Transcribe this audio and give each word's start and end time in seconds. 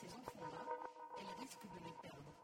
Ces 0.00 0.06
enfants-là, 0.14 0.64
elle 1.18 1.44
risque 1.44 1.60
de 1.60 1.84
les 1.84 1.92
perdre. 2.00 2.39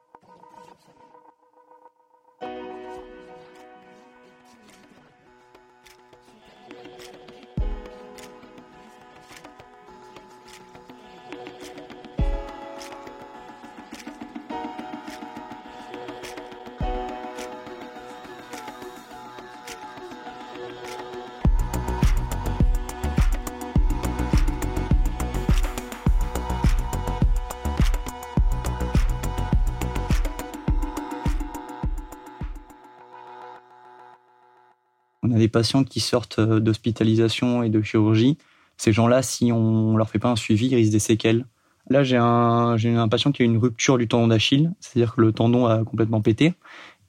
On 35.27 35.35
a 35.35 35.39
des 35.39 35.49
patients 35.49 35.83
qui 35.83 36.01
sortent 36.01 36.39
euh, 36.39 36.61
d'hospitalisation 36.61 37.63
et 37.63 37.69
de 37.69 37.83
chirurgie. 37.83 38.39
Ces 38.77 38.93
gens-là, 38.93 39.23
si 39.23 39.51
on 39.53 39.97
leur 39.97 40.09
fait 40.09 40.19
pas 40.19 40.31
un 40.31 40.37
suivi, 40.37 40.69
ils 40.69 40.77
risquent 40.77 40.93
des 40.93 40.99
séquelles. 40.99 41.47
Là, 41.91 42.05
j'ai 42.05 42.17
un, 42.17 42.77
j'ai 42.77 42.95
un 42.95 43.09
patient 43.09 43.33
qui 43.33 43.43
a 43.43 43.45
une 43.45 43.59
rupture 43.59 43.99
du 43.99 44.07
tendon 44.07 44.29
d'Achille, 44.29 44.73
c'est-à-dire 44.81 45.15
que 45.15 45.21
le 45.21 45.33
tendon 45.33 45.67
a 45.67 45.85
complètement 45.85 46.21
pété, 46.21 46.55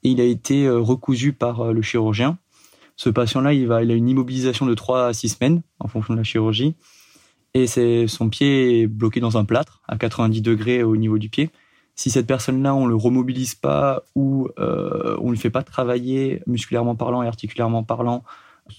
et 0.02 0.10
il 0.10 0.20
a 0.20 0.24
été 0.24 0.66
euh, 0.66 0.78
recousu 0.78 1.32
par 1.32 1.60
euh, 1.60 1.72
le 1.72 1.82
chirurgien. 1.82 2.38
Ce 2.96 3.08
patient-là, 3.08 3.52
il, 3.52 3.66
va, 3.66 3.76
a 3.76 3.82
une 3.82 4.08
immobilisation 4.08 4.66
de 4.66 4.74
3 4.74 5.06
à 5.06 5.12
6 5.12 5.28
semaines 5.28 5.62
en 5.78 5.86
fonction 5.86 6.14
de 6.14 6.18
la 6.18 6.24
chirurgie, 6.24 6.74
et 7.54 7.66
c'est, 7.66 8.06
son 8.08 8.28
pied 8.28 8.82
est 8.82 8.86
bloqué 8.86 9.20
dans 9.20 9.38
un 9.38 9.44
plâtre 9.44 9.80
à 9.86 9.96
90 9.96 10.42
degrés 10.42 10.82
au 10.82 10.96
niveau 10.96 11.18
du 11.18 11.28
pied 11.28 11.50
si 11.98 12.10
cette 12.10 12.28
personne-là, 12.28 12.76
on 12.76 12.86
le 12.86 12.94
remobilise 12.94 13.56
pas 13.56 14.04
ou 14.14 14.46
euh, 14.60 15.16
on 15.20 15.26
ne 15.26 15.32
le 15.32 15.36
fait 15.36 15.50
pas 15.50 15.64
travailler 15.64 16.40
musculairement 16.46 16.94
parlant 16.94 17.24
et 17.24 17.26
articulairement 17.26 17.82
parlant, 17.82 18.22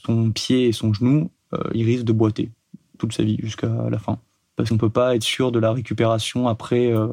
son 0.05 0.31
pied 0.31 0.69
et 0.69 0.71
son 0.71 0.93
genou, 0.93 1.29
euh, 1.53 1.57
il 1.73 1.85
risque 1.85 2.05
de 2.05 2.13
boiter 2.13 2.49
toute 2.97 3.11
sa 3.11 3.23
vie 3.23 3.37
jusqu'à 3.43 3.67
la 3.67 3.99
fin. 3.99 4.19
Parce 4.55 4.69
qu'on 4.69 4.77
peut 4.77 4.89
pas 4.89 5.17
être 5.17 5.23
sûr 5.23 5.51
de 5.51 5.59
la 5.59 5.73
récupération 5.73 6.47
après 6.47 6.93
euh, 6.93 7.09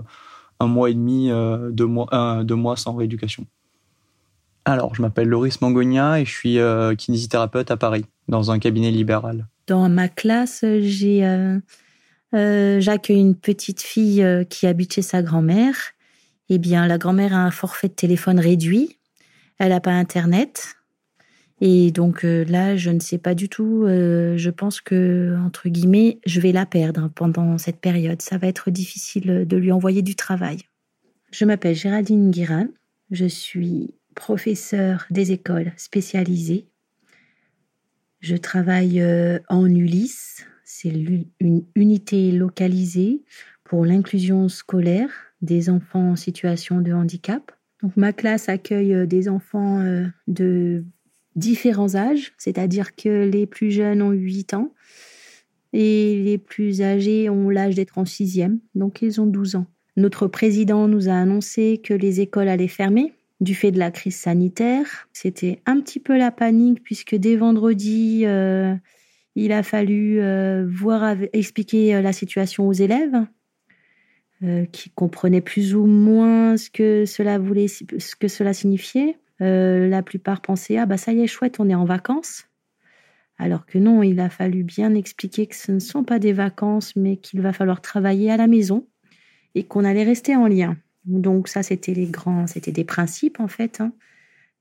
un 0.60 0.68
mois 0.68 0.90
et 0.90 0.94
demi, 0.94 1.28
deux, 1.72 1.86
mois, 1.86 2.44
deux 2.44 2.54
mois 2.54 2.76
sans 2.76 2.94
rééducation. 2.94 3.44
Alors, 4.64 4.94
je 4.94 5.02
m'appelle 5.02 5.28
Loris 5.28 5.60
Mangonia 5.60 6.20
et 6.20 6.24
je 6.24 6.30
suis 6.30 6.58
kinésithérapeute 6.96 7.72
à 7.72 7.76
Paris, 7.76 8.04
dans 8.28 8.52
un 8.52 8.60
cabinet 8.60 8.92
libéral. 8.92 9.48
Dans 9.66 9.88
ma 9.88 10.08
classe, 10.08 10.64
j'ai 10.80 11.58
j'accueille 12.32 13.20
une 13.20 13.34
petite 13.34 13.82
fille 13.82 14.24
qui 14.48 14.66
habite 14.68 14.94
chez 14.94 15.02
sa 15.02 15.20
grand-mère 15.20 15.95
eh 16.48 16.58
bien, 16.58 16.86
la 16.86 16.98
grand-mère 16.98 17.34
a 17.34 17.38
un 17.38 17.50
forfait 17.50 17.88
de 17.88 17.94
téléphone 17.94 18.38
réduit. 18.38 18.98
Elle 19.58 19.70
n'a 19.70 19.80
pas 19.80 19.92
Internet. 19.92 20.76
Et 21.60 21.90
donc 21.90 22.24
euh, 22.24 22.44
là, 22.44 22.76
je 22.76 22.90
ne 22.90 23.00
sais 23.00 23.18
pas 23.18 23.34
du 23.34 23.48
tout. 23.48 23.84
Euh, 23.84 24.36
je 24.36 24.50
pense 24.50 24.80
que, 24.80 25.36
entre 25.44 25.68
guillemets, 25.68 26.20
je 26.26 26.40
vais 26.40 26.52
la 26.52 26.66
perdre 26.66 27.08
pendant 27.14 27.56
cette 27.58 27.80
période. 27.80 28.20
Ça 28.20 28.36
va 28.36 28.46
être 28.46 28.70
difficile 28.70 29.44
de 29.46 29.56
lui 29.56 29.72
envoyer 29.72 30.02
du 30.02 30.14
travail. 30.14 30.58
Je 31.32 31.44
m'appelle 31.44 31.74
Géraldine 31.74 32.30
Guérin. 32.30 32.68
Je 33.10 33.26
suis 33.26 33.94
professeure 34.14 35.06
des 35.10 35.32
écoles 35.32 35.72
spécialisées. 35.76 36.66
Je 38.20 38.36
travaille 38.36 39.00
euh, 39.00 39.38
en 39.48 39.66
Ulysse, 39.66 40.46
c'est 40.64 40.92
une 41.40 41.64
unité 41.74 42.32
localisée 42.32 43.22
pour 43.64 43.84
l'inclusion 43.84 44.48
scolaire 44.48 45.25
des 45.42 45.70
enfants 45.70 46.10
en 46.10 46.16
situation 46.16 46.80
de 46.80 46.92
handicap. 46.92 47.52
Donc 47.82 47.96
ma 47.96 48.12
classe 48.12 48.48
accueille 48.48 48.94
euh, 48.94 49.06
des 49.06 49.28
enfants 49.28 49.80
euh, 49.80 50.06
de 50.28 50.84
différents 51.34 51.94
âges, 51.94 52.32
c'est-à-dire 52.38 52.96
que 52.96 53.28
les 53.30 53.46
plus 53.46 53.70
jeunes 53.70 54.00
ont 54.00 54.12
8 54.12 54.54
ans 54.54 54.72
et 55.72 56.22
les 56.24 56.38
plus 56.38 56.80
âgés 56.80 57.28
ont 57.28 57.50
l'âge 57.50 57.74
d'être 57.74 57.98
en 57.98 58.06
sixième, 58.06 58.60
donc 58.74 59.02
ils 59.02 59.20
ont 59.20 59.26
12 59.26 59.56
ans. 59.56 59.66
Notre 59.98 60.26
président 60.26 60.88
nous 60.88 61.08
a 61.08 61.12
annoncé 61.12 61.80
que 61.82 61.92
les 61.92 62.20
écoles 62.20 62.48
allaient 62.48 62.68
fermer 62.68 63.12
du 63.40 63.54
fait 63.54 63.70
de 63.70 63.78
la 63.78 63.90
crise 63.90 64.16
sanitaire. 64.16 65.08
C'était 65.12 65.60
un 65.66 65.80
petit 65.80 66.00
peu 66.00 66.16
la 66.16 66.30
panique 66.30 66.82
puisque 66.82 67.14
dès 67.14 67.36
vendredi, 67.36 68.22
euh, 68.24 68.74
il 69.34 69.52
a 69.52 69.62
fallu 69.62 70.18
voir 70.66 71.16
expliquer 71.34 72.00
la 72.00 72.14
situation 72.14 72.66
aux 72.66 72.72
élèves 72.72 73.26
euh, 74.42 74.66
qui 74.66 74.90
comprenaient 74.90 75.40
plus 75.40 75.74
ou 75.74 75.86
moins 75.86 76.58
ce 76.58 76.68
que 76.68 77.06
cela 77.06 77.38
voulait, 77.38 77.68
ce 77.68 78.16
que 78.16 78.28
cela 78.28 78.52
signifiait. 78.52 79.16
Euh, 79.40 79.88
la 79.88 80.02
plupart 80.02 80.42
pensaient 80.42 80.76
ah 80.76 80.84
bah 80.84 80.98
ça 80.98 81.14
y 81.14 81.22
est 81.22 81.26
chouette, 81.26 81.58
on 81.58 81.70
est 81.70 81.74
en 81.74 81.86
vacances. 81.86 82.44
Alors 83.38 83.64
que 83.64 83.78
non, 83.78 84.02
il 84.02 84.20
a 84.20 84.28
fallu 84.28 84.62
bien 84.62 84.94
expliquer 84.94 85.46
que 85.46 85.56
ce 85.56 85.72
ne 85.72 85.78
sont 85.78 86.04
pas 86.04 86.18
des 86.18 86.34
vacances, 86.34 86.96
mais 86.96 87.16
qu'il 87.16 87.40
va 87.40 87.54
falloir 87.54 87.80
travailler 87.80 88.30
à 88.30 88.36
la 88.36 88.46
maison 88.46 88.86
et 89.54 89.64
qu'on 89.64 89.84
allait 89.84 90.04
rester 90.04 90.36
en 90.36 90.48
lien. 90.48 90.76
Donc 91.06 91.48
ça, 91.48 91.62
c'était 91.62 91.94
les 91.94 92.06
grands, 92.06 92.46
c'était 92.46 92.72
des 92.72 92.84
principes 92.84 93.40
en 93.40 93.48
fait, 93.48 93.80
hein, 93.80 93.92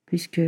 puisque 0.05 0.41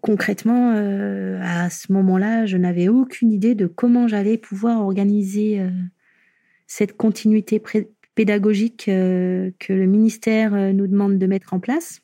concrètement, 0.00 0.72
euh, 0.74 1.38
à 1.42 1.68
ce 1.68 1.92
moment-là, 1.92 2.46
je 2.46 2.56
n'avais 2.56 2.88
aucune 2.88 3.30
idée 3.30 3.54
de 3.54 3.66
comment 3.66 4.08
j'allais 4.08 4.38
pouvoir 4.38 4.80
organiser 4.80 5.60
cette 6.76 6.96
continuité 6.96 7.62
pédagogique 8.16 8.86
euh, 8.88 9.52
que 9.60 9.72
le 9.72 9.86
ministère 9.86 10.54
euh, 10.54 10.72
nous 10.72 10.88
demande 10.88 11.18
de 11.18 11.26
mettre 11.26 11.54
en 11.54 11.60
place 11.60 12.00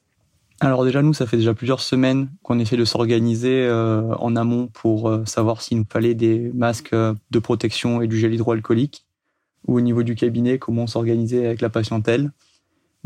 alors 0.62 0.84
déjà, 0.84 1.00
nous, 1.00 1.14
ça 1.14 1.24
fait 1.24 1.38
déjà 1.38 1.54
plusieurs 1.54 1.80
semaines 1.80 2.28
qu'on 2.42 2.58
essaie 2.58 2.76
de 2.76 2.84
s'organiser 2.84 3.64
euh, 3.66 4.14
en 4.16 4.36
amont 4.36 4.66
pour 4.66 5.10
savoir 5.24 5.62
s'il 5.62 5.78
nous 5.78 5.86
fallait 5.90 6.12
des 6.12 6.50
masques 6.52 6.94
de 6.94 7.38
protection 7.38 8.02
et 8.02 8.06
du 8.06 8.18
gel 8.18 8.34
hydroalcoolique, 8.34 9.06
ou 9.66 9.78
au 9.78 9.80
niveau 9.80 10.02
du 10.02 10.14
cabinet, 10.14 10.58
comment 10.58 10.86
s'organiser 10.86 11.46
avec 11.46 11.62
la 11.62 11.70
patientèle. 11.70 12.30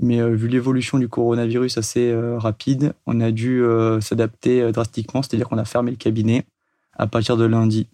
Mais 0.02 0.20
vu 0.30 0.48
l'évolution 0.48 0.98
du 0.98 1.08
coronavirus 1.08 1.78
assez 1.78 2.12
rapide, 2.38 2.92
on 3.06 3.20
a 3.20 3.30
dû 3.30 3.62
s'adapter 4.00 4.72
drastiquement, 4.72 5.22
c'est-à-dire 5.22 5.48
qu'on 5.48 5.58
a 5.58 5.64
fermé 5.64 5.92
le 5.92 5.96
cabinet 5.96 6.46
à 6.94 7.06
partir 7.06 7.36
de 7.36 7.44
lundi. 7.44 7.86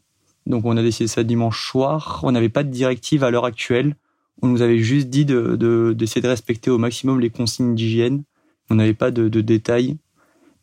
Donc 0.47 0.65
on 0.65 0.77
a 0.77 0.83
décidé 0.83 1.07
ça 1.07 1.23
dimanche 1.23 1.67
soir. 1.67 2.21
On 2.23 2.33
n'avait 2.33 2.49
pas 2.49 2.63
de 2.63 2.71
directive 2.71 3.25
à 3.25 3.31
l'heure 3.31 3.45
actuelle. 3.45 3.97
On 4.43 4.49
nous 4.49 4.63
avait 4.63 4.79
juste 4.79 5.09
dit 5.09 5.25
d'essayer 5.25 5.57
de, 5.57 5.95
de, 5.95 6.27
respecter 6.27 6.71
au 6.71 6.79
maximum 6.79 7.21
les 7.21 7.31
consignes 7.31 7.75
d'hygiène. 7.75 8.23
On 8.71 8.77
n'avait 8.77 8.95
pas 8.95 9.11
de, 9.11 9.29
de, 9.29 9.41
détails. 9.41 9.97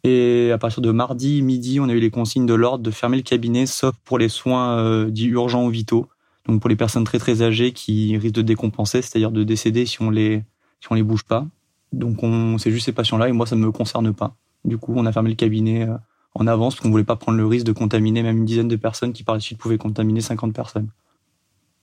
Et 0.04 0.52
à 0.52 0.58
partir 0.58 0.82
de 0.82 0.92
mardi 0.92 1.42
midi, 1.42 1.80
on 1.80 1.90
a 1.90 1.94
eu 1.94 2.00
les 2.00 2.10
consignes 2.10 2.46
de 2.46 2.54
l'ordre 2.54 2.84
de 2.84 2.92
fermer 2.92 3.18
le 3.18 3.24
cabinet, 3.24 3.66
sauf 3.66 3.96
pour 4.04 4.18
les 4.18 4.30
soins 4.30 4.80
euh, 4.80 5.10
dits 5.10 5.28
urgents 5.28 5.66
ou 5.66 5.70
vitaux. 5.70 6.08
Donc 6.48 6.62
pour 6.62 6.70
les 6.70 6.76
personnes 6.76 7.04
très 7.04 7.20
très 7.20 7.42
âgées 7.42 7.74
qui 7.74 8.18
risquent 8.18 8.36
de 8.36 8.42
décompenser, 8.42 9.02
c'est-à-dire 9.02 9.32
de 9.32 9.44
décéder 9.44 9.86
si 9.86 10.02
on 10.02 10.10
les 10.10 10.44
si 10.80 10.88
on 10.92 10.96
les 10.96 11.04
bouge 11.04 11.24
pas. 11.24 11.46
Donc 11.92 12.24
on 12.24 12.58
c'est 12.58 12.72
juste 12.72 12.86
ces 12.86 12.94
patients-là 12.94 13.28
et 13.28 13.32
moi 13.32 13.46
ça 13.46 13.56
ne 13.56 13.62
me 13.62 13.72
concerne 13.72 14.14
pas. 14.14 14.36
Du 14.66 14.78
coup, 14.78 14.94
on 14.96 15.06
a 15.06 15.12
fermé 15.12 15.30
le 15.30 15.36
cabinet 15.36 15.88
euh, 15.88 15.98
en 16.40 16.48
avance 16.48 16.76
parce 16.76 16.84
qu'on 16.84 16.92
voulait 16.92 17.04
pas 17.04 17.16
prendre 17.16 17.38
le 17.38 17.46
risque 17.46 17.66
de 17.66 17.72
contaminer 17.72 18.24
même 18.24 18.38
une 18.38 18.46
dizaine 18.46 18.68
de 18.68 18.76
personnes 18.76 19.14
qui 19.14 19.24
par 19.24 19.36
la 19.36 19.42
suite 19.42 19.58
pouvaient 19.58 19.78
contaminer 19.78 20.22
50 20.22 20.54
personnes. 20.54 20.90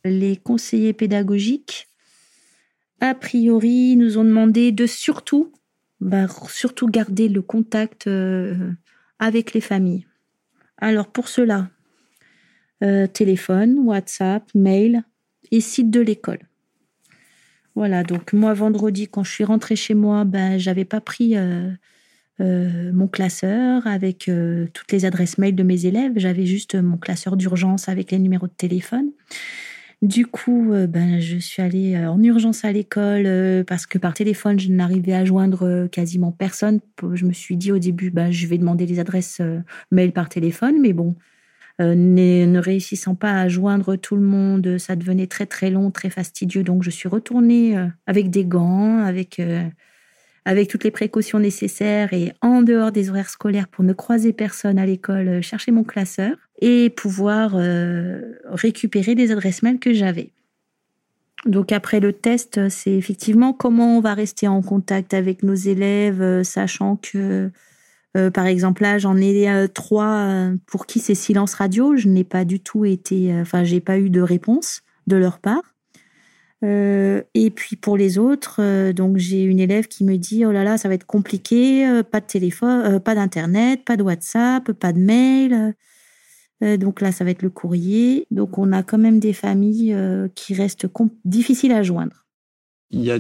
Les 0.05 0.37
conseillers 0.37 0.93
pédagogiques, 0.93 1.89
a 3.01 3.15
priori, 3.15 3.97
nous 3.97 4.19
ont 4.19 4.25
demandé 4.25 4.73
de 4.73 4.87
surtout, 4.87 5.53
bah, 6.01 6.27
surtout 6.49 6.89
garder 6.89 7.29
le 7.29 7.43
contact 7.43 8.07
euh, 8.07 8.73
avec 9.19 9.55
les 9.55 9.61
familles. 9.61 10.07
Alors 10.79 11.09
pour 11.09 11.29
cela, 11.29 11.71
euh, 12.83 13.07
téléphone, 13.07 13.79
WhatsApp, 13.81 14.45
mail 14.55 15.05
et 15.51 15.61
site 15.61 15.91
de 15.91 16.01
l'école. 16.01 16.41
Voilà, 17.75 18.05
donc 18.05 18.33
moi 18.33 18.55
vendredi 18.55 19.09
quand 19.09 19.25
je 19.25 19.33
suis 19.33 19.45
rentrée 19.45 19.77
chez 19.77 19.95
moi, 19.95 20.25
ben 20.25 20.59
j'avais 20.59 20.85
pas 20.85 21.01
pris 21.01 21.37
euh, 21.37 21.71
euh, 22.41 22.91
mon 22.93 23.07
classeur 23.07 23.87
avec 23.87 24.29
euh, 24.29 24.67
toutes 24.73 24.91
les 24.91 25.05
adresses 25.05 25.39
mail 25.39 25.55
de 25.55 25.63
mes 25.63 25.87
élèves. 25.87 26.15
J'avais 26.17 26.47
juste 26.47 26.75
mon 26.75 26.97
classeur 26.97 27.37
d'urgence 27.37 27.89
avec 27.89 28.11
les 28.11 28.19
numéros 28.19 28.49
de 28.49 28.53
téléphone. 28.53 29.13
Du 30.03 30.27
coup, 30.27 30.73
euh, 30.73 30.89
ben, 30.89 31.21
je 31.21 31.39
suis 31.39 31.63
allée 31.63 31.97
en 31.97 32.21
urgence 32.21 32.65
à 32.65 32.73
l'école 32.73 33.65
parce 33.67 33.87
que 33.87 33.99
par 33.99 34.15
téléphone, 34.15 34.59
je 34.59 34.69
n'arrivais 34.71 35.15
à 35.15 35.25
joindre 35.25 35.87
quasiment 35.93 36.33
personne. 36.33 36.81
Je 37.13 37.25
me 37.25 37.33
suis 37.33 37.57
dit 37.57 37.71
au 37.71 37.79
début, 37.79 38.11
ben, 38.11 38.33
je 38.33 38.49
vais 38.49 38.59
demander 38.59 38.85
les 38.87 38.99
adresses 38.99 39.41
mail 39.93 40.13
par 40.13 40.29
téléphone, 40.29 40.81
mais 40.81 40.93
bon, 40.93 41.15
ne, 41.79 42.59
réussissant 42.59 43.15
pas 43.15 43.41
à 43.41 43.49
joindre 43.49 43.95
tout 43.95 44.17
le 44.17 44.23
monde, 44.23 44.79
ça 44.79 44.97
devenait 44.97 45.29
très 45.29 45.47
très 45.47 45.71
long, 45.71 45.93
très 45.93 46.11
fastidieux. 46.11 46.65
Donc, 46.65 46.83
je 46.83 46.91
suis 46.91 47.09
retournée 47.09 47.77
avec 48.07 48.29
des 48.31 48.45
gants, 48.45 48.99
avec 48.99 49.41
avec 50.45 50.69
toutes 50.69 50.85
les 50.85 50.91
précautions 50.91 51.39
nécessaires 51.39 52.13
et 52.13 52.33
en 52.43 52.63
dehors 52.63 52.93
des 52.93 53.11
horaires 53.11 53.31
scolaires 53.31 53.69
pour 53.69 53.85
ne 53.85 53.93
croiser 53.93 54.33
personne 54.33 54.79
à 54.79 54.87
l'école, 54.87 55.29
euh, 55.29 55.43
chercher 55.43 55.73
mon 55.73 55.85
classeur 55.85 56.37
et 56.61 56.91
pouvoir 56.91 57.53
euh, 57.55 58.21
récupérer 58.47 59.15
des 59.15 59.33
adresses 59.33 59.63
mail 59.63 59.79
que 59.79 59.93
j'avais. 59.93 60.31
Donc 61.47 61.73
après 61.73 62.01
le 62.01 62.13
test, 62.13 62.69
c'est 62.69 62.93
effectivement 62.93 63.53
comment 63.53 63.99
on 63.99 64.01
va 64.01 64.15
rester 64.15 64.49
en 64.49 64.63
contact 64.63 65.13
avec 65.13 65.43
nos 65.43 65.55
élèves, 65.55 66.23
euh, 66.23 66.43
sachant 66.43 66.97
que 66.97 67.51
par 68.33 68.47
exemple 68.47 68.83
là 68.83 68.97
j'en 68.97 69.17
ai 69.17 69.67
trois 69.75 70.49
pour 70.67 70.87
qui 70.87 71.01
c'est 71.01 71.17
silence 71.17 71.55
radio. 71.55 71.97
Je 71.97 72.07
n'ai 72.07 72.23
pas 72.23 72.45
du 72.45 72.61
tout 72.61 72.85
été, 72.85 73.35
enfin 73.41 73.65
j'ai 73.65 73.81
pas 73.81 73.99
eu 73.99 74.09
de 74.09 74.21
réponse 74.21 74.83
de 75.09 75.17
leur 75.17 75.41
part. 75.41 75.74
Euh, 76.63 77.23
et 77.35 77.51
puis 77.51 77.77
pour 77.77 77.97
les 77.97 78.19
autres, 78.19 78.57
euh, 78.61 78.93
donc 78.93 79.19
j'ai 79.19 79.43
une 79.43 79.59
élève 79.59 79.89
qui 79.89 80.05
me 80.05 80.17
dit 80.17 80.47
oh 80.47 80.53
là 80.53 80.65
là 80.65 80.79
ça 80.79 80.89
va 80.89 80.95
être 80.95 81.07
compliqué, 81.07 81.87
euh, 81.87 82.03
pas 82.03 82.21
de 82.21 82.27
téléphone, 82.27 83.01
pas 83.01 83.15
d'internet, 83.15 83.85
pas 83.85 83.97
de 83.97 84.03
WhatsApp, 84.03 84.73
pas 84.73 84.93
de 84.93 85.01
mail. 85.01 85.75
donc 86.61 87.01
là 87.01 87.13
ça 87.13 87.25
va 87.25 87.31
être 87.31 87.43
le 87.43 87.51
courrier. 87.51 88.27
Donc 88.31 88.57
on 88.57 88.73
a 88.73 88.83
quand 88.83 88.99
même 88.99 89.19
des 89.19 89.33
familles 89.33 89.97
qui 90.35 90.55
restent 90.55 90.87
difficiles 91.25 91.73
à 91.73 91.83
joindre. 91.83 92.25
Il 92.91 93.03
y 93.03 93.11
a 93.11 93.19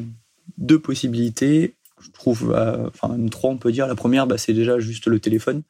deux 0.57 0.79
possibilités, 0.79 1.75
je 2.01 2.11
trouve, 2.11 2.55
enfin 2.87 3.19
trois 3.31 3.51
on 3.51 3.59
peut 3.59 3.73
dire. 3.73 3.87
La 3.87 3.97
première, 3.97 4.27
bah, 4.27 4.39
c'est 4.39 4.55
déjà 4.55 4.79
juste 4.79 5.07
le 5.07 5.19
téléphone, 5.19 5.63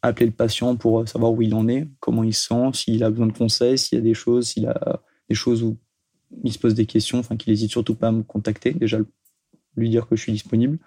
appeler 0.00 0.26
le 0.26 0.32
patient 0.32 0.76
pour 0.76 1.06
savoir 1.06 1.32
où 1.32 1.42
il 1.42 1.54
en 1.54 1.68
est, 1.68 1.88
comment 2.00 2.22
il 2.22 2.32
se 2.32 2.48
sent, 2.48 2.70
s'il 2.72 3.04
a 3.04 3.10
besoin 3.10 3.26
de 3.26 3.36
conseils, 3.36 3.76
s'il 3.76 3.98
y 3.98 4.00
a 4.00 4.04
des 4.04 4.14
choses, 4.14 4.48
s'il 4.48 4.66
a 4.66 5.02
des 5.28 5.34
choses 5.34 5.62
où 5.62 5.76
il 6.44 6.52
se 6.52 6.58
pose 6.58 6.74
des 6.74 6.86
questions, 6.86 7.18
enfin 7.18 7.36
qu'il 7.36 7.52
n'hésite 7.52 7.70
surtout 7.70 7.94
pas 7.94 8.08
à 8.08 8.12
me 8.12 8.22
contacter, 8.22 8.72
déjà 8.72 8.98
lui 9.76 9.90
dire 9.90 10.06
que 10.08 10.16
je 10.16 10.22
suis 10.22 10.32
disponible. 10.32 10.78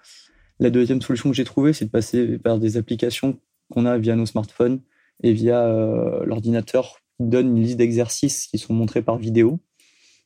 La 0.60 0.70
deuxième 0.70 1.00
solution 1.00 1.30
que 1.30 1.36
j'ai 1.36 1.44
trouvée, 1.44 1.72
c'est 1.72 1.86
de 1.86 1.90
passer 1.90 2.38
par 2.38 2.58
des 2.58 2.76
applications 2.76 3.38
qu'on 3.70 3.86
a 3.86 3.98
via 3.98 4.14
nos 4.16 4.26
smartphones 4.26 4.80
et 5.22 5.32
via 5.32 5.64
euh, 5.64 6.24
l'ordinateur 6.24 6.98
qui 7.18 7.26
donne 7.26 7.56
une 7.56 7.62
liste 7.62 7.78
d'exercices 7.78 8.46
qui 8.46 8.58
sont 8.58 8.74
montrés 8.74 9.02
par 9.02 9.16
vidéo. 9.16 9.60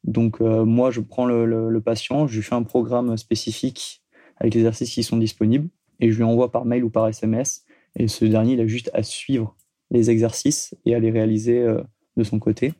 Donc 0.04 0.40
euh, 0.40 0.64
moi, 0.64 0.90
je 0.90 1.00
prends 1.00 1.26
le, 1.26 1.80
patient, 1.80 2.26
je 2.26 2.36
lui 2.36 2.42
fais 2.42 2.54
un 2.54 2.62
programme 2.62 3.16
spécifique 3.16 4.02
avec 4.36 4.54
les 4.54 4.60
exercices 4.60 4.92
qui 4.92 5.02
sont 5.02 5.16
disponibles 5.16 5.68
et 6.00 6.10
je 6.10 6.16
lui 6.16 6.24
envoie 6.24 6.52
par 6.52 6.64
mail 6.64 6.84
ou 6.84 6.90
par 6.90 7.08
SMS. 7.08 7.64
Et 7.98 8.08
ce 8.08 8.24
dernier, 8.24 8.52
il 8.54 8.60
a 8.60 8.66
juste 8.66 8.90
à 8.92 9.02
suivre 9.02 9.56
les 9.90 10.10
exercices 10.10 10.74
et 10.84 10.94
à 10.94 10.98
les 10.98 11.10
réaliser 11.10 11.60
euh, 11.60 11.80
de 12.16 12.24
son 12.24 12.38
côté. 12.38 12.74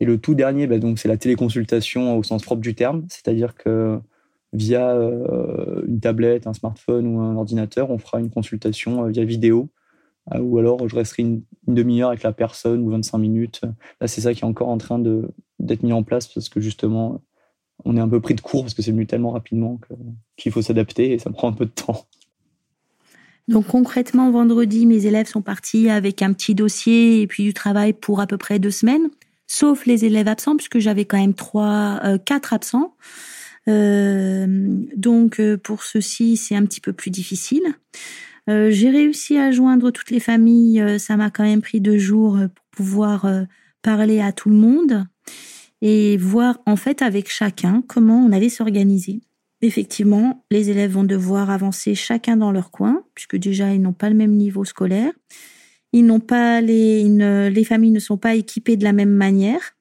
Et 0.00 0.04
le 0.04 0.18
tout 0.18 0.34
dernier, 0.34 0.66
bah, 0.66 0.78
donc 0.78 0.98
c'est 0.98 1.08
la 1.08 1.16
téléconsultation 1.16 2.16
au 2.16 2.22
sens 2.22 2.42
propre 2.42 2.60
du 2.60 2.74
terme, 2.74 3.04
c'est-à-dire 3.08 3.54
que 3.54 3.98
via 4.52 4.90
euh, 4.90 5.84
une 5.86 6.00
tablette, 6.00 6.46
un 6.46 6.54
smartphone 6.54 7.06
ou 7.06 7.20
un 7.20 7.36
ordinateur, 7.36 7.90
on 7.90 7.98
fera 7.98 8.20
une 8.20 8.30
consultation 8.30 9.04
euh, 9.04 9.08
via 9.08 9.24
vidéo, 9.24 9.68
euh, 10.34 10.38
ou 10.38 10.58
alors 10.58 10.88
je 10.88 10.96
resterai 10.96 11.22
une, 11.22 11.42
demi-heure 11.66 12.08
avec 12.08 12.22
la 12.22 12.32
personne 12.32 12.82
ou 12.82 12.90
25 12.90 13.18
minutes. 13.18 13.60
Là, 14.00 14.08
c'est 14.08 14.20
ça 14.20 14.32
qui 14.32 14.40
est 14.40 14.46
encore 14.46 14.68
en 14.68 14.78
train 14.78 14.98
d'être 15.58 15.82
mis 15.82 15.92
en 15.92 16.02
place 16.02 16.28
parce 16.28 16.48
que 16.48 16.60
justement, 16.60 17.20
on 17.84 17.96
est 17.96 18.00
un 18.00 18.08
peu 18.08 18.20
pris 18.20 18.34
de 18.34 18.40
court 18.40 18.62
parce 18.62 18.74
que 18.74 18.82
c'est 18.82 18.92
venu 18.92 19.06
tellement 19.06 19.32
rapidement 19.32 19.78
qu'il 20.36 20.50
faut 20.50 20.62
s'adapter 20.62 21.12
et 21.12 21.18
ça 21.18 21.30
prend 21.30 21.48
un 21.48 21.52
peu 21.52 21.66
de 21.66 21.70
temps. 21.70 22.06
Donc 23.48 23.66
concrètement, 23.66 24.30
vendredi, 24.30 24.86
mes 24.86 25.06
élèves 25.06 25.26
sont 25.26 25.42
partis 25.42 25.88
avec 25.88 26.22
un 26.22 26.32
petit 26.32 26.54
dossier 26.54 27.22
et 27.22 27.26
puis 27.26 27.44
du 27.44 27.54
travail 27.54 27.92
pour 27.92 28.20
à 28.20 28.26
peu 28.26 28.36
près 28.36 28.58
deux 28.58 28.70
semaines 28.70 29.10
sauf 29.48 29.86
les 29.86 30.04
élèves 30.04 30.28
absents, 30.28 30.56
puisque 30.56 30.78
j'avais 30.78 31.06
quand 31.06 31.18
même 31.18 31.34
trois, 31.34 32.00
euh, 32.04 32.18
quatre 32.18 32.52
absents. 32.52 32.94
Euh, 33.66 34.46
donc 34.96 35.40
euh, 35.40 35.56
pour 35.56 35.82
ceux-ci, 35.82 36.36
c'est 36.36 36.54
un 36.54 36.64
petit 36.64 36.80
peu 36.80 36.92
plus 36.92 37.10
difficile. 37.10 37.64
j'ai 38.46 38.88
réussi 38.88 39.36
à 39.36 39.50
joindre 39.50 39.90
toutes 39.90 40.10
les 40.10 40.20
familles. 40.20 40.98
ça 40.98 41.16
m'a 41.16 41.30
quand 41.30 41.42
même 41.42 41.60
pris 41.60 41.80
deux 41.80 41.98
jours 41.98 42.38
pour 42.54 42.64
pouvoir 42.70 43.26
parler 43.82 44.20
à 44.20 44.32
tout 44.32 44.48
le 44.48 44.56
monde 44.56 45.04
et 45.82 46.16
voir 46.16 46.58
en 46.64 46.76
fait 46.76 47.02
avec 47.02 47.30
chacun 47.30 47.82
comment 47.86 48.24
on 48.24 48.32
allait 48.32 48.48
s'organiser. 48.48 49.20
Effectivement, 49.60 50.44
les 50.50 50.70
élèves 50.70 50.92
vont 50.92 51.04
devoir 51.04 51.50
avancer 51.50 51.94
chacun 51.94 52.38
dans 52.38 52.52
leur 52.52 52.70
coin, 52.70 53.02
puisque 53.14 53.36
déjà 53.36 53.74
ils 53.74 53.82
n'ont 53.82 53.92
pas 53.92 54.08
le 54.08 54.14
même 54.14 54.36
niveau 54.36 54.64
scolaire. 54.64 55.12
Ils 55.92 56.04
n'ont 56.04 56.20
pas 56.20 56.60
les, 56.60 57.04
les 57.50 57.64
familles 57.64 57.92
ne 57.92 57.98
sont 57.98 58.18
pas 58.18 58.34
équipées 58.34 58.76
de 58.76 58.84
la 58.84 58.92
même 58.92 59.10
manière. 59.10 59.74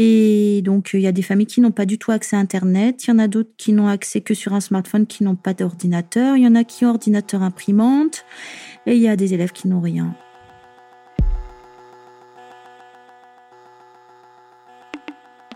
Et 0.00 0.62
donc, 0.62 0.90
il 0.94 1.00
y 1.00 1.08
a 1.08 1.12
des 1.12 1.22
familles 1.22 1.46
qui 1.46 1.60
n'ont 1.60 1.72
pas 1.72 1.86
du 1.86 1.98
tout 1.98 2.12
accès 2.12 2.36
à 2.36 2.38
Internet. 2.38 3.04
Il 3.04 3.10
y 3.10 3.12
en 3.12 3.18
a 3.18 3.26
d'autres 3.26 3.50
qui 3.56 3.72
n'ont 3.72 3.88
accès 3.88 4.20
que 4.20 4.32
sur 4.32 4.52
un 4.52 4.60
smartphone, 4.60 5.06
qui 5.08 5.24
n'ont 5.24 5.34
pas 5.34 5.54
d'ordinateur. 5.54 6.36
Il 6.36 6.44
y 6.44 6.46
en 6.46 6.54
a 6.54 6.62
qui 6.62 6.84
ont 6.84 6.90
ordinateur 6.90 7.42
imprimante. 7.42 8.24
Et 8.86 8.94
il 8.94 9.02
y 9.02 9.08
a 9.08 9.16
des 9.16 9.34
élèves 9.34 9.50
qui 9.50 9.66
n'ont 9.66 9.80
rien. 9.80 10.14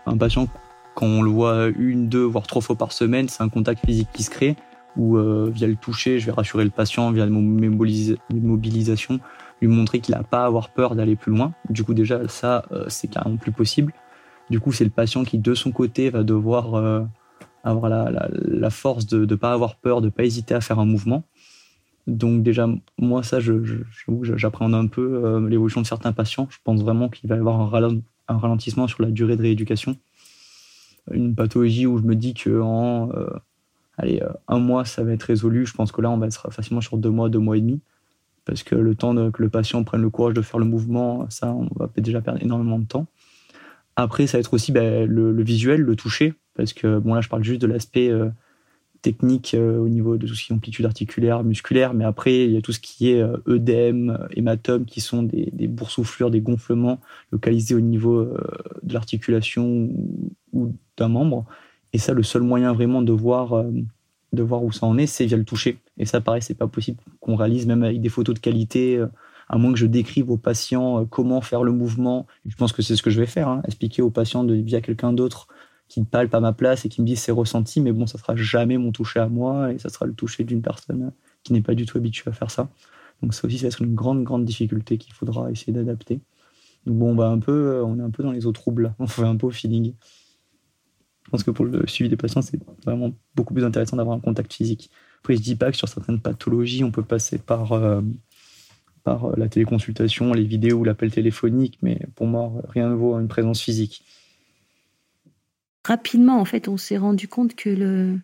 Un 0.05 0.17
patient, 0.17 0.49
quand 0.93 1.05
on 1.05 1.21
le 1.21 1.31
voit 1.31 1.69
une, 1.79 2.09
deux, 2.09 2.23
voire 2.23 2.45
trois 2.45 2.61
fois 2.61 2.75
par 2.75 2.91
semaine, 2.91 3.29
c'est 3.29 3.43
un 3.43 3.49
contact 3.49 3.85
physique 3.85 4.09
qui 4.11 4.23
se 4.23 4.29
crée 4.29 4.57
où 4.95 5.17
euh, 5.17 5.49
via 5.53 5.67
le 5.67 5.75
toucher, 5.75 6.19
je 6.19 6.27
vais 6.27 6.31
rassurer 6.31 6.63
le 6.63 6.69
patient 6.69 7.11
via 7.11 7.25
mes 7.25 7.69
mobilisations, 7.69 9.19
lui 9.65 9.73
montrer 9.73 9.99
qu'il 9.99 10.15
n'a 10.15 10.23
pas 10.23 10.43
à 10.43 10.45
avoir 10.45 10.69
peur 10.69 10.95
d'aller 10.95 11.15
plus 11.15 11.31
loin. 11.31 11.53
Du 11.69 11.83
coup, 11.83 11.93
déjà, 11.93 12.27
ça, 12.27 12.65
euh, 12.71 12.85
c'est 12.87 13.09
carrément 13.09 13.37
plus 13.37 13.51
possible. 13.51 13.93
Du 14.49 14.59
coup, 14.59 14.71
c'est 14.71 14.83
le 14.83 14.89
patient 14.89 15.23
qui, 15.23 15.37
de 15.37 15.53
son 15.53 15.71
côté, 15.71 16.09
va 16.09 16.23
devoir 16.23 16.75
euh, 16.75 17.03
avoir 17.63 17.89
la, 17.89 18.69
force 18.69 19.05
de 19.05 19.25
ne 19.25 19.35
pas 19.35 19.53
avoir 19.53 19.75
peur, 19.75 20.01
de 20.01 20.07
ne 20.07 20.11
pas 20.11 20.23
hésiter 20.23 20.53
à 20.53 20.61
faire 20.61 20.79
un 20.79 20.85
mouvement. 20.85 21.23
Donc 22.07 22.43
déjà, 22.43 22.67
moi, 22.99 23.23
ça, 23.23 23.39
j'appréhende 23.39 24.75
un 24.75 24.87
peu 24.87 25.47
l'évolution 25.47 25.81
de 25.81 25.85
certains 25.85 26.11
patients. 26.11 26.47
Je 26.49 26.57
pense 26.63 26.81
vraiment 26.81 27.07
qu'il 27.07 27.29
va 27.29 27.37
y 27.37 27.39
avoir 27.39 27.61
un, 27.61 28.37
ralentissement 28.37 28.87
sur 28.87 29.01
la 29.01 29.09
durée 29.09 29.37
de 29.37 29.41
rééducation. 29.41 29.95
Une 31.11 31.35
pathologie 31.35 31.85
où 31.85 31.97
je 31.97 32.03
me 32.03 32.15
dis 32.15 32.33
que 32.33 32.61
en 32.61 33.09
euh, 33.11 33.27
allez, 33.97 34.21
euh, 34.21 34.29
un 34.47 34.59
mois, 34.59 34.85
ça 34.85 35.03
va 35.03 35.11
être 35.11 35.23
résolu. 35.23 35.65
Je 35.65 35.73
pense 35.73 35.91
que 35.91 36.01
là, 36.01 36.09
on 36.09 36.17
va 36.17 36.27
être 36.27 36.51
facilement 36.51 36.81
sur 36.81 36.97
deux 36.97 37.09
mois, 37.09 37.29
deux 37.29 37.39
mois 37.39 37.57
et 37.57 37.61
demi. 37.61 37.81
Parce 38.45 38.63
que 38.63 38.75
le 38.75 38.95
temps 38.95 39.31
que 39.31 39.41
le 39.41 39.49
patient 39.49 39.83
prenne 39.83 40.01
le 40.01 40.09
courage 40.09 40.33
de 40.33 40.41
faire 40.41 40.59
le 40.59 40.65
mouvement, 40.65 41.29
ça, 41.29 41.53
on 41.53 41.69
va 41.75 41.89
déjà 41.97 42.21
perdre 42.21 42.41
énormément 42.41 42.79
de 42.79 42.85
temps. 42.85 43.07
Après, 43.95 44.27
ça 44.27 44.37
va 44.37 44.39
être 44.39 44.53
aussi 44.53 44.71
ben, 44.71 45.07
le, 45.07 45.43
visuel, 45.43 45.81
le 45.81 45.95
toucher. 45.95 46.33
Parce 46.55 46.73
que, 46.73 46.99
bon, 46.99 47.13
là, 47.13 47.21
je 47.21 47.29
parle 47.29 47.43
juste 47.43 47.61
de 47.61 47.67
l'aspect 47.67 48.09
euh, 48.09 48.29
technique 49.03 49.53
euh, 49.53 49.77
au 49.77 49.89
niveau 49.89 50.17
de 50.17 50.25
tout 50.25 50.33
ce 50.33 50.43
qui 50.43 50.51
est 50.51 50.55
amplitude 50.55 50.85
articulaire, 50.85 51.43
musculaire, 51.43 51.93
mais 51.93 52.05
après, 52.05 52.45
il 52.45 52.51
y 52.51 52.57
a 52.57 52.61
tout 52.61 52.71
ce 52.71 52.79
qui 52.79 53.11
est 53.11 53.21
euh, 53.21 53.37
œdème, 53.47 54.17
hématome, 54.31 54.85
qui 54.85 55.01
sont 55.01 55.21
des, 55.21 55.51
des 55.53 55.67
boursouflures, 55.67 56.31
des 56.31 56.41
gonflements 56.41 56.99
localisés 57.31 57.75
au 57.75 57.81
niveau 57.81 58.17
euh, 58.17 58.37
de 58.81 58.93
l'articulation 58.93 59.89
ou, 60.53 60.73
d'un 60.97 61.09
membre. 61.09 61.45
Et 61.91 61.99
ça, 61.99 62.13
le 62.13 62.23
seul 62.23 62.41
moyen 62.41 62.73
vraiment 62.73 63.03
de 63.03 63.11
voir, 63.11 63.63
de 64.31 64.43
voir 64.43 64.63
où 64.63 64.71
ça 64.71 64.87
en 64.87 64.97
est, 64.97 65.05
c'est 65.05 65.25
via 65.25 65.37
le 65.37 65.43
toucher. 65.43 65.77
Et 65.97 66.05
ça, 66.05 66.21
pareil, 66.21 66.41
c'est 66.41 66.55
pas 66.55 66.67
possible 66.67 66.99
qu'on 67.19 67.35
réalise 67.35 67.67
même 67.67 67.83
avec 67.83 68.01
des 68.01 68.09
photos 68.09 68.35
de 68.35 68.39
qualité, 68.39 69.03
à 69.47 69.57
moins 69.57 69.71
que 69.71 69.77
je 69.77 69.85
décrive 69.85 70.31
aux 70.31 70.37
patients 70.37 71.05
comment 71.05 71.41
faire 71.41 71.63
le 71.63 71.71
mouvement. 71.71 72.25
Je 72.45 72.55
pense 72.55 72.71
que 72.73 72.81
c'est 72.81 72.95
ce 72.95 73.03
que 73.03 73.11
je 73.11 73.19
vais 73.19 73.27
faire, 73.27 73.47
hein, 73.47 73.61
expliquer 73.65 74.01
aux 74.01 74.09
patients 74.09 74.43
via 74.45 74.81
quelqu'un 74.81 75.13
d'autre 75.13 75.47
qui 75.87 75.99
me 75.99 76.05
palpe 76.05 76.33
à 76.33 76.39
ma 76.39 76.53
place 76.53 76.85
et 76.85 76.89
qui 76.89 77.01
me 77.01 77.05
disent 77.05 77.19
c'est 77.19 77.31
ressenti, 77.31 77.79
mais 77.79 77.91
bon, 77.91 78.07
ça 78.07 78.17
sera 78.17 78.35
jamais 78.35 78.79
mon 78.79 78.91
toucher 78.91 79.19
à 79.19 79.27
moi 79.27 79.71
et 79.71 79.77
ça 79.77 79.89
sera 79.89 80.07
le 80.07 80.13
toucher 80.13 80.43
d'une 80.43 80.61
personne 80.61 81.11
qui 81.43 81.53
n'est 81.53 81.61
pas 81.61 81.75
du 81.75 81.85
tout 81.85 81.97
habituée 81.97 82.31
à 82.31 82.33
faire 82.33 82.49
ça. 82.49 82.69
Donc 83.21 83.33
ça 83.33 83.45
aussi, 83.45 83.59
ça 83.59 83.63
va 83.63 83.67
être 83.67 83.81
une 83.81 83.93
grande, 83.93 84.23
grande 84.23 84.43
difficulté 84.43 84.97
qu'il 84.97 85.13
faudra 85.13 85.51
essayer 85.51 85.71
d'adapter. 85.71 86.19
Donc 86.85 86.97
bon, 86.97 87.17
on 87.17 87.21
est 87.21 88.01
un 88.01 88.09
peu 88.09 88.23
dans 88.23 88.31
les 88.31 88.45
eaux 88.45 88.51
troubles, 88.51 88.95
on 88.99 89.07
fait 89.07 89.23
un 89.23 89.37
peu 89.37 89.47
au 89.47 89.51
feeling. 89.51 89.93
Je 91.25 91.29
pense 91.29 91.43
que 91.43 91.51
pour 91.51 91.65
le 91.65 91.85
suivi 91.87 92.09
des 92.09 92.17
patients, 92.17 92.41
c'est 92.41 92.59
vraiment 92.83 93.13
beaucoup 93.35 93.53
plus 93.53 93.63
intéressant 93.63 93.95
d'avoir 93.95 94.17
un 94.17 94.19
contact 94.19 94.51
physique. 94.51 94.89
Après, 95.23 95.35
je 95.35 95.41
dis 95.41 95.55
pas 95.55 95.71
que 95.71 95.77
sur 95.77 95.87
certaines 95.87 96.19
pathologies, 96.19 96.83
on 96.83 96.91
peut 96.91 97.03
passer 97.03 97.37
par, 97.37 97.71
euh, 97.71 98.01
par 99.03 99.25
euh, 99.25 99.33
la 99.37 99.47
téléconsultation, 99.47 100.33
les 100.33 100.43
vidéos 100.43 100.79
ou 100.79 100.83
l'appel 100.83 101.11
téléphonique, 101.11 101.79
mais 101.81 101.99
pour 102.15 102.27
moi, 102.27 102.51
rien 102.69 102.89
ne 102.89 102.95
vaut 102.95 103.17
une 103.19 103.27
présence 103.27 103.61
physique 103.61 104.03
rapidement, 105.85 106.39
en 106.39 106.45
fait, 106.45 106.67
on 106.67 106.77
s'est 106.77 106.97
rendu 106.97 107.27
compte 107.27 107.55
que 107.55 107.69
le 107.69 108.19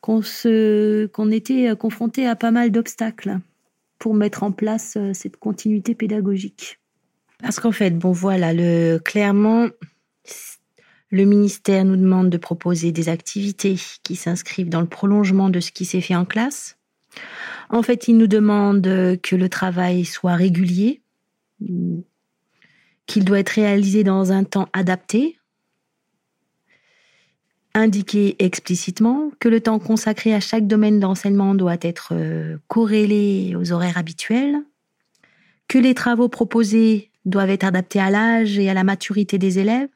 qu'on 0.00 0.22
se 0.22 1.06
qu'on 1.06 1.30
était 1.30 1.74
confronté 1.76 2.26
à 2.26 2.36
pas 2.36 2.50
mal 2.50 2.70
d'obstacles 2.70 3.38
pour 3.98 4.14
mettre 4.14 4.42
en 4.42 4.52
place 4.52 4.96
euh, 4.96 5.12
cette 5.14 5.36
continuité 5.36 5.94
pédagogique. 5.94 6.78
Parce 7.40 7.60
qu'en 7.60 7.72
fait, 7.72 7.90
bon 7.90 8.12
voilà, 8.12 8.52
le 8.52 8.98
clairement 8.98 9.68
le 11.10 11.24
ministère 11.24 11.84
nous 11.84 11.96
demande 11.96 12.30
de 12.30 12.36
proposer 12.36 12.92
des 12.92 13.08
activités 13.08 13.76
qui 14.02 14.16
s'inscrivent 14.16 14.68
dans 14.68 14.80
le 14.80 14.86
prolongement 14.86 15.48
de 15.48 15.60
ce 15.60 15.72
qui 15.72 15.84
s'est 15.84 16.00
fait 16.00 16.16
en 16.16 16.24
classe. 16.24 16.76
En 17.70 17.82
fait, 17.82 18.08
il 18.08 18.16
nous 18.16 18.26
demande 18.26 18.82
que 18.82 19.36
le 19.36 19.48
travail 19.48 20.04
soit 20.04 20.36
régulier, 20.36 21.02
qu'il 23.06 23.24
doit 23.24 23.40
être 23.40 23.50
réalisé 23.50 24.04
dans 24.04 24.32
un 24.32 24.44
temps 24.44 24.68
adapté, 24.72 25.38
indiquer 27.74 28.36
explicitement 28.38 29.30
que 29.40 29.48
le 29.48 29.60
temps 29.60 29.78
consacré 29.78 30.34
à 30.34 30.40
chaque 30.40 30.66
domaine 30.66 31.00
d'enseignement 31.00 31.54
doit 31.54 31.76
être 31.80 32.12
euh, 32.12 32.58
corrélé 32.66 33.54
aux 33.56 33.72
horaires 33.72 33.98
habituels, 33.98 34.56
que 35.68 35.78
les 35.78 35.94
travaux 35.94 36.28
proposés 36.28 37.10
doivent 37.24 37.50
être 37.50 37.64
adaptés 37.64 38.00
à 38.00 38.10
l'âge 38.10 38.58
et 38.58 38.70
à 38.70 38.74
la 38.74 38.84
maturité 38.84 39.38
des 39.38 39.58
élèves, 39.58 39.90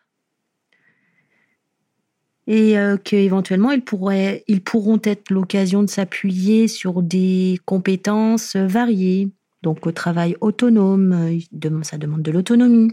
et 2.47 2.79
euh, 2.79 2.97
qu'éventuellement 2.97 3.71
ils, 3.71 3.83
pourraient, 3.83 4.45
ils 4.49 4.63
pourront 4.63 5.01
être 5.05 5.31
l'occasion 5.31 5.83
de 5.83 5.91
s'appuyer 5.91 6.69
sur 6.69 7.03
des 7.03 7.61
compétences 7.65 8.57
variées, 8.57 9.31
donc 9.63 9.87
au 9.87 9.93
travail 9.93 10.37
autonome, 10.41 11.13
euh, 11.13 11.83
ça 11.83 11.99
demande 11.99 12.23
de 12.23 12.31
l'autonomie, 12.31 12.93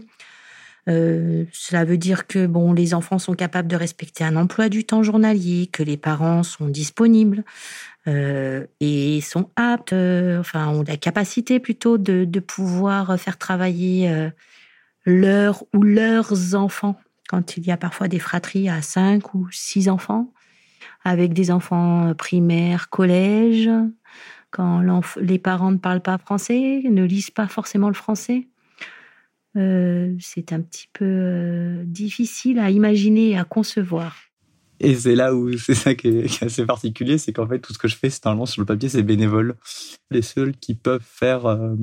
euh, 0.88 1.44
cela 1.52 1.84
veut 1.84 1.98
dire 1.98 2.26
que 2.26 2.46
bon, 2.46 2.72
les 2.72 2.94
enfants 2.94 3.18
sont 3.18 3.34
capables 3.34 3.68
de 3.68 3.76
respecter 3.76 4.24
un 4.24 4.36
emploi 4.36 4.68
du 4.68 4.84
temps 4.84 5.02
journalier, 5.02 5.68
que 5.70 5.82
les 5.82 5.96
parents 5.96 6.42
sont 6.42 6.66
disponibles 6.66 7.44
euh, 8.08 8.66
et 8.80 9.20
sont 9.20 9.50
aptes, 9.56 9.92
euh, 9.92 10.40
enfin 10.40 10.68
ont 10.68 10.82
la 10.82 10.96
capacité 10.96 11.60
plutôt 11.60 11.98
de, 11.98 12.24
de 12.24 12.40
pouvoir 12.40 13.18
faire 13.20 13.36
travailler 13.36 14.10
euh, 14.10 14.30
leurs 15.04 15.64
ou 15.74 15.82
leurs 15.82 16.54
enfants. 16.54 16.98
Quand 17.30 17.56
il 17.56 17.64
y 17.64 17.70
a 17.70 17.76
parfois 17.76 18.08
des 18.08 18.18
fratries 18.18 18.68
à 18.68 18.82
cinq 18.82 19.34
ou 19.34 19.46
six 19.52 19.88
enfants, 19.88 20.32
avec 21.04 21.32
des 21.32 21.52
enfants 21.52 22.12
primaires, 22.18 22.90
collège, 22.90 23.70
quand 24.50 24.82
les 25.16 25.38
parents 25.38 25.70
ne 25.70 25.76
parlent 25.76 26.02
pas 26.02 26.18
français, 26.18 26.82
ne 26.90 27.04
lisent 27.04 27.30
pas 27.30 27.46
forcément 27.46 27.86
le 27.86 27.94
français. 27.94 28.48
Euh, 29.56 30.12
c'est 30.18 30.52
un 30.52 30.60
petit 30.60 30.88
peu 30.92 31.04
euh, 31.04 31.84
difficile 31.84 32.58
à 32.58 32.70
imaginer 32.70 33.30
et 33.30 33.38
à 33.38 33.44
concevoir. 33.44 34.16
Et 34.80 34.96
c'est 34.96 35.14
là 35.14 35.32
où 35.32 35.56
c'est 35.56 35.74
ça 35.76 35.94
qui 35.94 36.08
est, 36.08 36.42
assez 36.42 36.66
particulier, 36.66 37.16
c'est 37.16 37.32
qu'en 37.32 37.46
fait 37.46 37.60
tout 37.60 37.72
ce 37.72 37.78
que 37.78 37.86
je 37.86 37.94
fais, 37.94 38.10
c'est 38.10 38.24
normalement 38.24 38.46
sur 38.46 38.60
le 38.60 38.66
papier, 38.66 38.88
c'est 38.88 39.04
bénévole. 39.04 39.54
Les 40.10 40.22
seuls 40.22 40.56
qui 40.56 40.74
peuvent 40.74 41.04
faire 41.04 41.46
euh, 41.46 41.76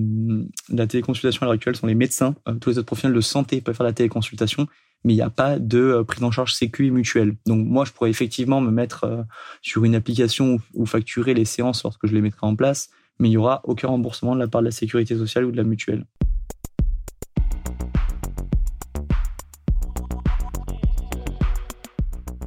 la 0.67 0.87
téléconsultation 0.87 1.43
à 1.43 1.45
l'heure 1.45 1.53
actuelle 1.53 1.77
sont 1.77 1.87
les 1.87 1.95
médecins. 1.95 2.35
tous 2.59 2.71
les 2.71 2.79
autres 2.79 2.87
professionnels 2.87 3.15
de 3.15 3.21
santé 3.21 3.61
peuvent 3.61 3.75
faire 3.77 3.85
la 3.85 3.93
téléconsultation, 3.93 4.67
mais 5.03 5.13
il 5.13 5.15
n'y 5.15 5.21
a 5.21 5.29
pas 5.29 5.59
de 5.59 6.03
prise 6.07 6.23
en 6.23 6.31
charge 6.31 6.53
sécu 6.53 6.87
et 6.87 6.91
mutuelle. 6.91 7.35
Donc 7.45 7.65
moi, 7.65 7.85
je 7.85 7.91
pourrais 7.91 8.09
effectivement 8.09 8.61
me 8.61 8.71
mettre 8.71 9.25
sur 9.61 9.85
une 9.85 9.95
application 9.95 10.57
ou 10.73 10.85
facturer 10.85 11.33
les 11.33 11.45
séances 11.45 11.83
lorsque 11.83 12.07
je 12.07 12.13
les 12.13 12.21
mettrai 12.21 12.45
en 12.45 12.55
place, 12.55 12.89
mais 13.19 13.29
il 13.29 13.33
y 13.33 13.37
aura 13.37 13.61
aucun 13.63 13.87
remboursement 13.87 14.35
de 14.35 14.39
la 14.39 14.47
part 14.47 14.61
de 14.61 14.67
la 14.67 14.71
sécurité 14.71 15.15
sociale 15.15 15.45
ou 15.45 15.51
de 15.51 15.57
la 15.57 15.63
mutuelle. 15.63 16.05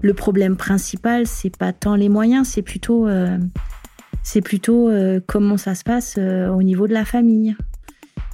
le 0.02 0.14
problème 0.14 0.56
principal, 0.56 1.26
c'est 1.26 1.56
pas 1.56 1.72
tant 1.72 1.94
les 1.94 2.08
moyens, 2.08 2.48
c'est 2.48 2.62
plutôt, 2.62 3.06
euh, 3.06 3.38
c'est 4.22 4.40
plutôt 4.40 4.88
euh, 4.88 5.20
comment 5.26 5.56
ça 5.56 5.74
se 5.74 5.84
passe 5.84 6.16
euh, 6.18 6.48
au 6.48 6.62
niveau 6.62 6.86
de 6.86 6.94
la 6.94 7.04
famille. 7.04 7.56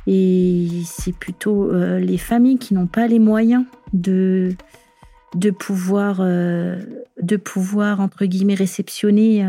Et 0.07 0.69
c'est 0.85 1.15
plutôt 1.15 1.73
les 1.73 2.19
familles 2.19 2.59
qui 2.59 2.75
n'ont 2.75 2.87
pas 2.87 3.07
les 3.09 3.19
moyens 3.19 3.65
de, 3.93 4.55
de 5.35 5.51
pouvoir, 5.51 6.21
de 6.21 7.37
pouvoir 7.37 8.01
entre 8.01 8.25
guillemets 8.25 8.55
réceptionner, 8.55 9.45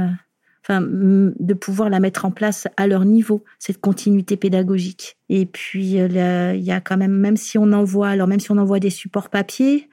enfin, 0.63 0.81
de 0.81 1.53
pouvoir 1.53 1.89
la 1.89 1.99
mettre 1.99 2.25
en 2.25 2.31
place 2.31 2.67
à 2.75 2.87
leur 2.87 3.05
niveau 3.05 3.43
cette 3.59 3.79
continuité 3.79 4.35
pédagogique. 4.35 5.17
Et 5.29 5.45
puis 5.45 5.91
il 5.91 6.63
y 6.63 6.71
a 6.71 6.81
quand 6.81 6.97
même, 6.97 7.13
même 7.13 7.37
si 7.37 7.57
on 7.57 7.71
envoie, 7.71 8.09
alors 8.09 8.27
même 8.27 8.39
si 8.39 8.51
on 8.51 8.57
envoie 8.57 8.79
des 8.79 8.89
supports 8.89 9.29
papier. 9.29 9.89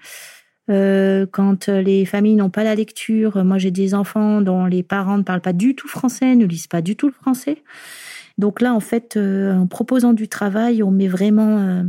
Euh, 0.71 1.27
quand 1.31 1.69
les 1.69 2.07
familles 2.07 2.37
n'ont 2.37 2.49
pas 2.51 2.65
la 2.65 2.75
lecture, 2.75 3.45
moi 3.45 3.59
j'ai 3.59 3.71
des 3.71 3.93
enfants 3.93 4.41
dont 4.41 4.65
les 4.65 4.83
parents 4.83 5.19
ne 5.19 5.23
parlent 5.23 5.43
pas 5.43 5.53
du 5.53 5.75
tout 5.75 5.89
français, 5.89 6.35
ne 6.37 6.47
lisent 6.47 6.69
pas 6.69 6.81
du 6.81 6.97
tout 6.97 7.07
le 7.07 7.13
français. 7.13 7.63
Donc 8.39 8.61
là, 8.61 8.75
en 8.75 8.81
fait, 8.81 9.17
en 9.17 9.67
proposant 9.67 10.13
du 10.13 10.29
travail, 10.29 10.83
on 10.83 10.91
met 10.91 11.07
vraiment, 11.07 11.85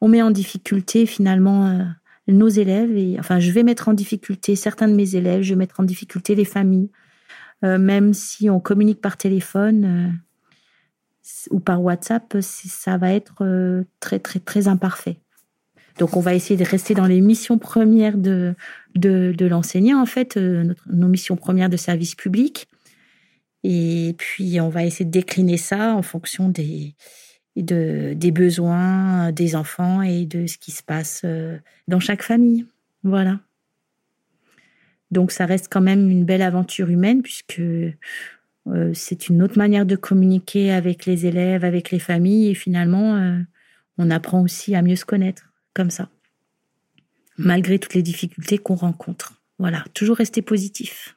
on 0.00 0.08
met 0.08 0.22
en 0.22 0.30
difficulté 0.30 1.04
finalement 1.04 1.86
nos 2.26 2.48
élèves. 2.48 2.96
Et 2.96 3.16
enfin, 3.18 3.38
je 3.38 3.50
vais 3.50 3.62
mettre 3.62 3.88
en 3.88 3.92
difficulté 3.92 4.56
certains 4.56 4.88
de 4.88 4.94
mes 4.94 5.14
élèves, 5.14 5.42
je 5.42 5.50
vais 5.50 5.58
mettre 5.58 5.78
en 5.80 5.84
difficulté 5.84 6.34
les 6.34 6.46
familles, 6.46 6.90
même 7.62 8.14
si 8.14 8.48
on 8.48 8.60
communique 8.60 9.02
par 9.02 9.18
téléphone 9.18 10.18
ou 11.50 11.60
par 11.60 11.82
WhatsApp, 11.82 12.34
ça 12.40 12.96
va 12.96 13.12
être 13.12 13.84
très 14.00 14.18
très 14.20 14.38
très 14.40 14.68
imparfait. 14.68 15.18
Donc, 16.00 16.16
on 16.16 16.20
va 16.20 16.34
essayer 16.34 16.56
de 16.56 16.64
rester 16.64 16.94
dans 16.94 17.06
les 17.06 17.20
missions 17.20 17.58
premières 17.58 18.16
de, 18.16 18.54
de, 18.94 19.46
l'enseignant, 19.46 20.00
en 20.00 20.06
fait, 20.06 20.38
euh, 20.38 20.74
nos 20.86 21.08
missions 21.08 21.36
premières 21.36 21.68
de 21.68 21.76
service 21.76 22.14
public. 22.14 22.68
Et 23.62 24.14
puis, 24.16 24.60
on 24.60 24.68
va 24.68 24.84
essayer 24.84 25.04
de 25.04 25.10
décliner 25.10 25.56
ça 25.56 25.94
en 25.94 26.02
fonction 26.02 26.48
des, 26.48 26.94
de, 27.56 28.14
des 28.14 28.30
besoins 28.30 29.32
des 29.32 29.54
enfants 29.54 30.02
et 30.02 30.24
de 30.24 30.46
ce 30.46 30.58
qui 30.58 30.70
se 30.70 30.82
passe 30.82 31.22
euh, 31.24 31.58
dans 31.88 32.00
chaque 32.00 32.22
famille. 32.22 32.66
Voilà. 33.02 33.40
Donc, 35.10 35.32
ça 35.32 35.46
reste 35.46 35.68
quand 35.70 35.80
même 35.80 36.10
une 36.10 36.24
belle 36.24 36.42
aventure 36.42 36.88
humaine 36.88 37.22
puisque 37.22 37.60
euh, 37.60 37.92
c'est 38.94 39.28
une 39.28 39.42
autre 39.42 39.58
manière 39.58 39.86
de 39.86 39.96
communiquer 39.96 40.70
avec 40.70 41.06
les 41.06 41.26
élèves, 41.26 41.64
avec 41.64 41.90
les 41.90 41.98
familles 41.98 42.50
et 42.50 42.54
finalement, 42.54 43.42
on 43.98 44.10
apprend 44.10 44.42
aussi 44.42 44.74
à 44.74 44.82
mieux 44.82 44.96
se 44.96 45.04
connaître 45.04 45.52
comme 45.74 45.90
ça, 45.90 46.08
malgré 47.36 47.78
toutes 47.78 47.94
les 47.94 48.02
difficultés 48.02 48.58
qu'on 48.58 48.74
rencontre. 48.74 49.40
Voilà, 49.58 49.84
toujours 49.92 50.16
rester 50.16 50.40
positif. 50.40 51.16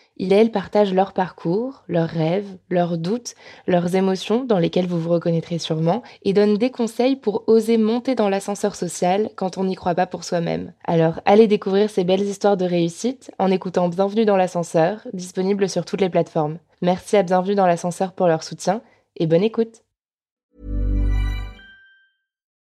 il 0.21 0.33
et 0.33 0.35
elle 0.35 0.51
partagent 0.51 0.93
leur 0.93 1.13
parcours, 1.13 1.83
leurs 1.87 2.07
rêves, 2.07 2.45
leurs 2.69 2.99
doutes, 2.99 3.33
leurs 3.65 3.95
émotions 3.95 4.43
dans 4.43 4.59
lesquelles 4.59 4.85
vous 4.85 4.99
vous 4.99 5.09
reconnaîtrez 5.09 5.57
sûrement, 5.57 6.03
et 6.21 6.33
donnent 6.33 6.59
des 6.59 6.69
conseils 6.69 7.15
pour 7.15 7.43
oser 7.47 7.79
monter 7.79 8.13
dans 8.13 8.29
l'ascenseur 8.29 8.75
social 8.75 9.31
quand 9.35 9.57
on 9.57 9.63
n'y 9.63 9.73
croit 9.73 9.95
pas 9.95 10.05
pour 10.05 10.23
soi-même. 10.23 10.73
Alors 10.85 11.21
allez 11.25 11.47
découvrir 11.47 11.89
ces 11.89 12.03
belles 12.03 12.21
histoires 12.21 12.55
de 12.55 12.65
réussite 12.65 13.31
en 13.39 13.49
écoutant 13.49 13.89
Bienvenue 13.89 14.25
dans 14.25 14.37
l'ascenseur, 14.37 15.07
disponible 15.11 15.67
sur 15.67 15.85
toutes 15.85 16.01
les 16.01 16.09
plateformes. 16.09 16.59
Merci 16.83 17.17
à 17.17 17.23
Bienvenue 17.23 17.55
dans 17.55 17.65
l'ascenseur 17.65 18.13
pour 18.13 18.27
leur 18.27 18.43
soutien 18.43 18.83
et 19.17 19.25
bonne 19.25 19.43
écoute. 19.43 19.81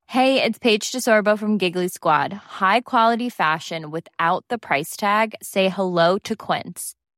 Hey, 0.06 0.42
it's 0.42 0.58
Paige 0.58 0.90
DeSorbo 0.90 1.36
from 1.36 1.58
Giggly 1.58 1.88
Squad. 1.88 2.32
High 2.60 2.80
quality 2.80 3.28
fashion 3.28 3.90
without 3.90 4.42
the 4.48 4.56
price 4.58 4.96
tag. 4.96 5.34
Say 5.42 5.68
hello 5.68 6.18
to 6.24 6.34
Quince. 6.34 6.94